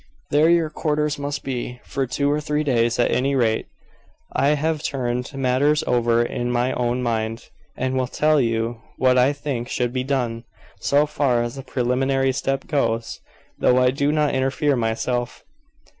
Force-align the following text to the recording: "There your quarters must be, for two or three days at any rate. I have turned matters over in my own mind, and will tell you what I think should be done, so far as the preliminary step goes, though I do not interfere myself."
"There 0.31 0.49
your 0.49 0.71
quarters 0.71 1.19
must 1.19 1.43
be, 1.43 1.79
for 1.83 2.07
two 2.07 2.31
or 2.31 2.41
three 2.41 2.63
days 2.63 2.97
at 2.97 3.11
any 3.11 3.35
rate. 3.35 3.67
I 4.33 4.55
have 4.55 4.81
turned 4.81 5.31
matters 5.35 5.83
over 5.85 6.23
in 6.23 6.49
my 6.49 6.73
own 6.73 7.03
mind, 7.03 7.51
and 7.77 7.95
will 7.95 8.07
tell 8.07 8.41
you 8.41 8.81
what 8.97 9.15
I 9.19 9.31
think 9.31 9.69
should 9.69 9.93
be 9.93 10.03
done, 10.03 10.43
so 10.79 11.05
far 11.05 11.43
as 11.43 11.53
the 11.53 11.61
preliminary 11.61 12.31
step 12.31 12.65
goes, 12.65 13.21
though 13.59 13.77
I 13.77 13.91
do 13.91 14.11
not 14.11 14.33
interfere 14.33 14.75
myself." 14.75 15.43